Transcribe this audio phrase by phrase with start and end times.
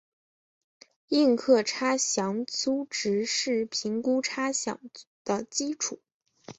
[1.09, 4.79] 应课差饷租值是评估差饷
[5.23, 5.99] 的基础。